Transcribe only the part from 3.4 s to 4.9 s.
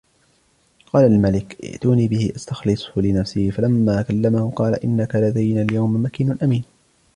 فَلَمَّا كَلَّمَهُ قَالَ